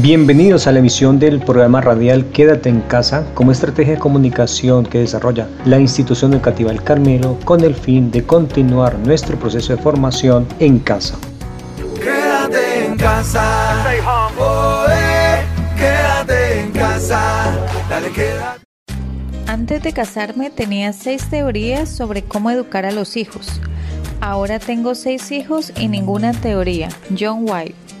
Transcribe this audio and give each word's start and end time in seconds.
Bienvenidos 0.00 0.68
a 0.68 0.72
la 0.72 0.78
emisión 0.78 1.18
del 1.18 1.40
programa 1.40 1.80
radial 1.80 2.26
Quédate 2.26 2.68
en 2.68 2.82
casa 2.82 3.26
como 3.34 3.50
estrategia 3.50 3.94
de 3.94 3.98
comunicación 3.98 4.86
que 4.86 5.00
desarrolla 5.00 5.48
la 5.64 5.80
institución 5.80 6.32
educativa 6.34 6.70
El 6.70 6.84
Carmelo 6.84 7.36
con 7.44 7.64
el 7.64 7.74
fin 7.74 8.12
de 8.12 8.22
continuar 8.22 8.96
nuestro 9.00 9.36
proceso 9.36 9.74
de 9.74 9.82
formación 9.82 10.46
en 10.60 10.78
casa. 10.78 11.18
Quédate 12.00 12.84
en 12.86 12.96
casa. 12.96 13.84
Oh, 14.38 14.86
eh, 14.88 15.42
quédate 15.76 16.60
en 16.60 16.70
casa. 16.70 17.58
Dale, 17.90 18.12
quédate. 18.12 18.60
Antes 19.48 19.82
de 19.82 19.92
casarme 19.92 20.50
tenía 20.50 20.92
seis 20.92 21.28
teorías 21.28 21.88
sobre 21.88 22.22
cómo 22.22 22.52
educar 22.52 22.86
a 22.86 22.92
los 22.92 23.16
hijos. 23.16 23.60
Ahora 24.20 24.60
tengo 24.60 24.94
seis 24.94 25.32
hijos 25.32 25.72
y 25.76 25.88
ninguna 25.88 26.34
teoría. 26.34 26.88
John 27.18 27.40
White. 27.40 27.97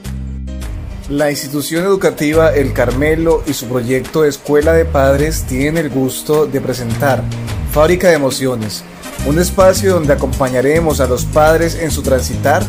La 1.08 1.30
institución 1.30 1.86
educativa 1.86 2.54
El 2.54 2.74
Carmelo 2.74 3.42
y 3.46 3.54
su 3.54 3.66
proyecto 3.66 4.26
Escuela 4.26 4.74
de 4.74 4.84
Padres 4.84 5.44
tienen 5.44 5.86
el 5.86 5.88
gusto 5.88 6.44
de 6.44 6.60
presentar 6.60 7.24
Fábrica 7.72 8.08
de 8.08 8.14
Emociones, 8.16 8.84
un 9.26 9.38
espacio 9.38 9.94
donde 9.94 10.12
acompañaremos 10.12 11.00
a 11.00 11.06
los 11.06 11.24
padres 11.24 11.76
en 11.76 11.90
su 11.90 12.02
transitar 12.02 12.62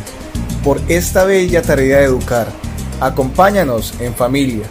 por 0.63 0.79
esta 0.87 1.25
bella 1.25 1.61
tarea 1.61 1.97
de 1.97 2.05
educar. 2.05 2.47
Acompáñanos 3.01 3.99
en 3.99 4.13
familia. 4.13 4.63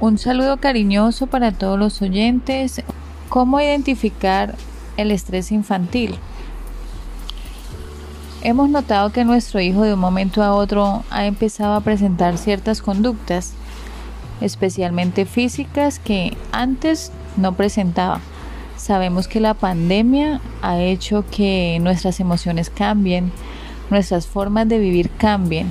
Un 0.00 0.18
saludo 0.18 0.56
cariñoso 0.56 1.28
para 1.28 1.52
todos 1.52 1.78
los 1.78 2.02
oyentes. 2.02 2.82
¿Cómo 3.28 3.60
identificar 3.60 4.56
el 4.96 5.12
estrés 5.12 5.52
infantil? 5.52 6.18
Hemos 8.42 8.70
notado 8.70 9.12
que 9.12 9.26
nuestro 9.26 9.60
hijo 9.60 9.82
de 9.82 9.92
un 9.92 10.00
momento 10.00 10.42
a 10.42 10.54
otro 10.54 11.04
ha 11.10 11.26
empezado 11.26 11.74
a 11.74 11.82
presentar 11.82 12.38
ciertas 12.38 12.80
conductas, 12.80 13.52
especialmente 14.40 15.26
físicas, 15.26 15.98
que 15.98 16.38
antes 16.50 17.12
no 17.36 17.52
presentaba. 17.52 18.20
Sabemos 18.78 19.28
que 19.28 19.40
la 19.40 19.52
pandemia 19.52 20.40
ha 20.62 20.78
hecho 20.78 21.22
que 21.30 21.78
nuestras 21.82 22.18
emociones 22.18 22.70
cambien, 22.70 23.30
nuestras 23.90 24.26
formas 24.26 24.66
de 24.68 24.78
vivir 24.78 25.10
cambien. 25.10 25.70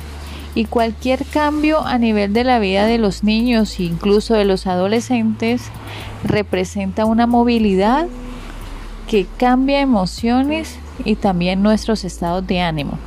Y 0.54 0.66
cualquier 0.66 1.26
cambio 1.26 1.84
a 1.84 1.98
nivel 1.98 2.34
de 2.34 2.44
la 2.44 2.60
vida 2.60 2.86
de 2.86 3.00
los 3.00 3.24
niños 3.24 3.80
e 3.80 3.84
incluso 3.84 4.36
de 4.36 4.46
los 4.46 4.68
adolescentes 4.68 5.64
representa 6.24 7.06
una 7.06 7.26
movilidad 7.26 8.08
que 9.08 9.26
cambia 9.38 9.82
emociones 9.82 10.78
y 11.06 11.16
también 11.16 11.64
nuestros 11.64 12.04
estados 12.04 12.46
de 12.46 12.62
ánimo. 12.62 12.98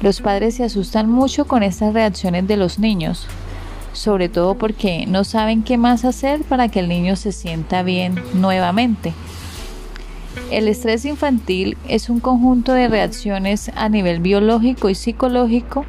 Los 0.00 0.20
padres 0.20 0.54
se 0.54 0.64
asustan 0.64 1.10
mucho 1.10 1.46
con 1.46 1.62
estas 1.62 1.92
reacciones 1.92 2.46
de 2.48 2.56
los 2.56 2.78
niños, 2.78 3.26
sobre 3.92 4.28
todo 4.28 4.54
porque 4.54 5.04
no 5.06 5.24
saben 5.24 5.62
qué 5.62 5.76
más 5.76 6.04
hacer 6.04 6.42
para 6.42 6.68
que 6.68 6.80
el 6.80 6.88
niño 6.88 7.16
se 7.16 7.32
sienta 7.32 7.82
bien 7.82 8.14
nuevamente. 8.34 9.12
El 10.50 10.68
estrés 10.68 11.04
infantil 11.04 11.76
es 11.86 12.08
un 12.08 12.20
conjunto 12.20 12.72
de 12.72 12.88
reacciones 12.88 13.70
a 13.74 13.88
nivel 13.88 14.20
biológico 14.20 14.88
y 14.88 14.94
psicológico, 14.94 15.84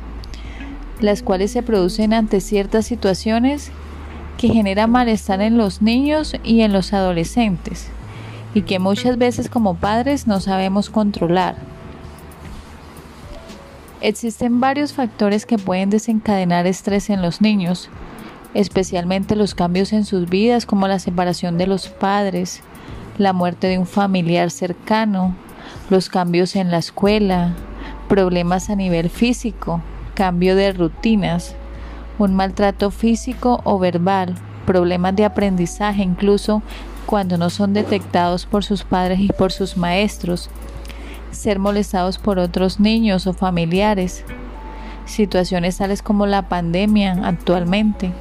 las 1.00 1.23
cuales 1.23 1.52
se 1.52 1.64
producen 1.64 2.14
ante 2.14 2.42
ciertas 2.42 2.86
situaciones 2.86 3.72
que 4.38 4.50
generan 4.50 4.92
malestar 4.92 5.41
en 5.41 5.57
los 5.57 5.81
niños 5.81 6.35
y 6.44 6.62
en 6.62 6.74
los 6.74 6.94
adolescentes 6.94 7.91
y 8.53 8.63
que 8.63 8.79
muchas 8.79 9.17
veces 9.17 9.50
como 9.50 9.75
padres 9.75 10.28
no 10.28 10.39
sabemos 10.39 10.89
controlar. 10.89 11.56
Existen 14.01 14.59
varios 14.59 14.94
factores 14.94 15.45
que 15.45 15.57
pueden 15.57 15.89
desencadenar 15.89 16.66
estrés 16.66 17.09
en 17.09 17.22
los 17.22 17.39
niños, 17.39 17.89
especialmente 18.53 19.35
los 19.35 19.53
cambios 19.53 19.94
en 19.94 20.06
sus 20.06 20.29
vidas 20.29 20.66
como 20.66 20.88
la 20.88 21.00
separación 21.00 21.57
de 21.57 21.67
los 21.67 21.88
padres, 21.88 22.62
la 23.17 23.34
muerte 23.34 23.67
de 23.67 23.78
un 23.78 23.85
familiar 23.85 24.50
cercano, 24.50 25.35
los 25.89 26.09
cambios 26.09 26.56
en 26.56 26.72
la 26.72 26.78
escuela, 26.78 27.53
problemas 28.09 28.69
a 28.69 28.75
nivel 28.75 29.09
físico, 29.09 29.81
cambio 30.16 30.56
de 30.56 30.73
rutinas, 30.73 31.56
un 32.18 32.35
maltrato 32.35 32.91
físico 32.91 33.62
o 33.63 33.79
verbal, 33.79 34.35
problemas 34.66 35.16
de 35.16 35.25
aprendizaje, 35.25 36.01
incluso 36.01 36.62
cuando 37.06 37.38
no 37.38 37.50
son 37.50 37.73
detectados 37.73 38.45
por 38.45 38.63
sus 38.63 38.84
padres 38.84 39.19
y 39.19 39.28
por 39.28 39.51
sus 39.51 39.78
maestros, 39.78 40.50
ser 41.31 41.59
molestados 41.59 42.17
por 42.17 42.39
otros 42.39 42.79
niños 42.79 43.28
o 43.28 43.34
familiares, 43.34 44.23
situaciones 45.06 45.78
tales 45.78 46.01
como 46.01 46.25
la 46.25 46.47
pandemia 46.50 47.19
actualmente, 47.23 48.12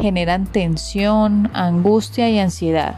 generan 0.00 0.46
tensión, 0.46 1.50
angustia 1.54 2.28
y 2.30 2.38
ansiedad, 2.38 2.96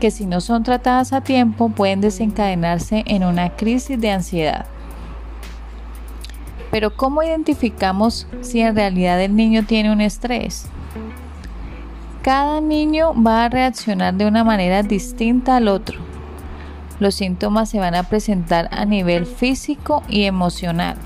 que 0.00 0.10
si 0.10 0.26
no 0.26 0.40
son 0.40 0.62
tratadas 0.62 1.12
a 1.12 1.20
tiempo 1.20 1.70
pueden 1.70 2.00
desencadenarse 2.00 3.04
en 3.06 3.24
una 3.24 3.50
crisis 3.50 4.00
de 4.00 4.10
ansiedad. 4.10 4.66
Pero 6.70 6.94
¿cómo 6.94 7.22
identificamos 7.22 8.26
si 8.42 8.60
en 8.60 8.76
realidad 8.76 9.20
el 9.22 9.34
niño 9.34 9.64
tiene 9.64 9.90
un 9.90 10.00
estrés? 10.00 10.68
Cada 12.22 12.60
niño 12.60 13.14
va 13.14 13.44
a 13.44 13.48
reaccionar 13.48 14.14
de 14.14 14.26
una 14.26 14.44
manera 14.44 14.82
distinta 14.82 15.56
al 15.56 15.68
otro. 15.68 16.00
Los 16.98 17.14
síntomas 17.14 17.70
se 17.70 17.78
van 17.78 17.94
a 17.94 18.02
presentar 18.02 18.68
a 18.72 18.84
nivel 18.84 19.24
físico 19.24 20.02
y 20.08 20.24
emocional. 20.24 20.96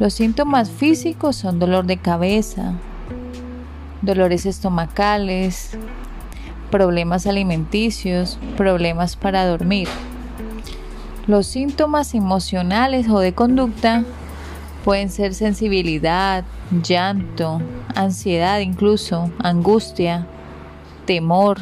Los 0.00 0.14
síntomas 0.14 0.70
físicos 0.70 1.36
son 1.36 1.58
dolor 1.58 1.86
de 1.86 1.96
cabeza, 1.96 2.74
dolores 4.02 4.46
estomacales, 4.46 5.78
problemas 6.70 7.26
alimenticios, 7.26 8.38
problemas 8.56 9.16
para 9.16 9.46
dormir. 9.46 9.88
Los 11.26 11.46
síntomas 11.46 12.14
emocionales 12.14 13.08
o 13.08 13.20
de 13.20 13.32
conducta 13.32 14.04
pueden 14.84 15.08
ser 15.08 15.34
sensibilidad, 15.34 16.44
llanto, 16.82 17.60
ansiedad 17.96 18.60
incluso, 18.60 19.30
angustia, 19.42 20.26
temor, 21.06 21.58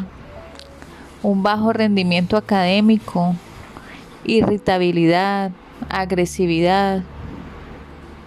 un 1.22 1.42
bajo 1.42 1.72
rendimiento 1.72 2.36
académico, 2.36 3.34
irritabilidad, 4.24 5.52
agresividad, 5.88 7.02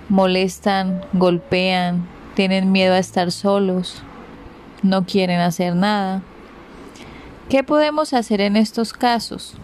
molestan, 0.10 1.02
golpean, 1.14 2.08
tienen 2.34 2.72
miedo 2.72 2.94
a 2.94 3.00
estar 3.00 3.32
solos, 3.32 4.02
no 4.82 5.06
quieren 5.06 5.40
hacer 5.40 5.76
nada. 5.76 6.22
¿Qué 7.50 7.64
podemos 7.64 8.14
hacer 8.14 8.42
en 8.42 8.58
estos 8.58 8.94
casos? 8.94 9.56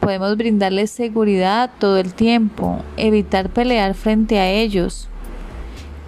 Podemos 0.00 0.36
brindarles 0.36 0.90
seguridad 0.90 1.70
todo 1.78 1.98
el 1.98 2.14
tiempo, 2.14 2.82
evitar 2.96 3.50
pelear 3.50 3.94
frente 3.94 4.38
a 4.38 4.48
ellos, 4.48 5.08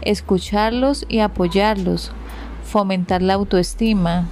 escucharlos 0.02 1.04
y 1.08 1.20
apoyarlos, 1.20 2.12
fomentar 2.64 3.22
la 3.22 3.34
autoestima, 3.34 4.26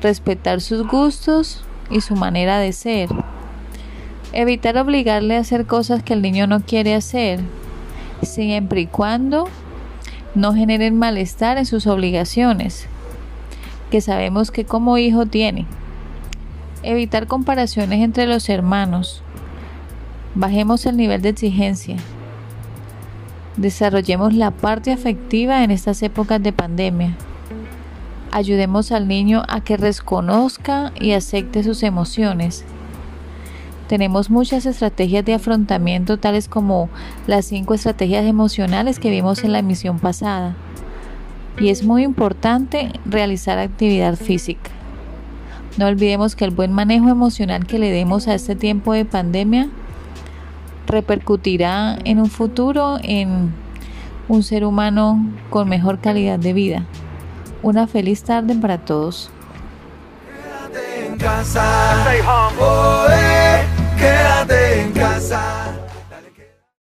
respetar 0.00 0.60
sus 0.60 0.86
gustos 0.86 1.64
y 1.90 2.00
su 2.00 2.16
manera 2.16 2.58
de 2.58 2.72
ser, 2.72 3.08
evitar 4.32 4.76
obligarle 4.78 5.36
a 5.36 5.40
hacer 5.40 5.66
cosas 5.66 6.02
que 6.02 6.14
el 6.14 6.22
niño 6.22 6.46
no 6.46 6.60
quiere 6.60 6.94
hacer, 6.94 7.40
siempre 8.22 8.82
y 8.82 8.86
cuando 8.86 9.48
no 10.34 10.54
generen 10.54 10.98
malestar 10.98 11.58
en 11.58 11.66
sus 11.66 11.86
obligaciones, 11.86 12.86
que 13.90 14.00
sabemos 14.00 14.50
que 14.50 14.64
como 14.64 14.96
hijo 14.98 15.26
tiene. 15.26 15.66
Evitar 16.82 17.26
comparaciones 17.26 18.00
entre 18.00 18.26
los 18.26 18.48
hermanos. 18.48 19.22
Bajemos 20.34 20.86
el 20.86 20.96
nivel 20.96 21.22
de 21.22 21.28
exigencia. 21.28 21.96
Desarrollemos 23.56 24.32
la 24.32 24.50
parte 24.50 24.92
afectiva 24.92 25.62
en 25.62 25.70
estas 25.70 26.02
épocas 26.02 26.42
de 26.42 26.52
pandemia. 26.52 27.14
Ayudemos 28.30 28.92
al 28.92 29.06
niño 29.06 29.42
a 29.46 29.60
que 29.60 29.76
reconozca 29.76 30.90
y 30.98 31.12
acepte 31.12 31.62
sus 31.62 31.82
emociones. 31.82 32.64
Tenemos 33.88 34.30
muchas 34.30 34.64
estrategias 34.64 35.22
de 35.26 35.34
afrontamiento 35.34 36.16
tales 36.16 36.48
como 36.48 36.88
las 37.26 37.44
cinco 37.44 37.74
estrategias 37.74 38.24
emocionales 38.24 38.98
que 38.98 39.10
vimos 39.10 39.44
en 39.44 39.52
la 39.52 39.58
emisión 39.58 39.98
pasada. 39.98 40.56
Y 41.60 41.68
es 41.68 41.84
muy 41.84 42.04
importante 42.04 42.90
realizar 43.04 43.58
actividad 43.58 44.16
física. 44.16 44.70
No 45.76 45.86
olvidemos 45.86 46.36
que 46.36 46.46
el 46.46 46.52
buen 46.52 46.72
manejo 46.72 47.10
emocional 47.10 47.66
que 47.66 47.78
le 47.78 47.90
demos 47.90 48.28
a 48.28 48.34
este 48.34 48.56
tiempo 48.56 48.94
de 48.94 49.04
pandemia 49.04 49.68
repercutirá 50.92 51.98
en 52.04 52.20
un 52.20 52.30
futuro 52.30 52.98
en 53.02 53.52
un 54.28 54.42
ser 54.42 54.64
humano 54.64 55.26
con 55.50 55.68
mejor 55.68 55.98
calidad 55.98 56.38
de 56.38 56.52
vida. 56.52 56.84
Una 57.62 57.86
feliz 57.86 58.22
tarde 58.22 58.54
para 58.54 58.78
todos. 58.78 59.30
Quédate 63.98 64.82
en 64.82 64.92
casa. 64.92 65.71